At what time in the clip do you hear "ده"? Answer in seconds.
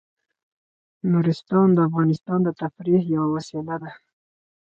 3.83-3.91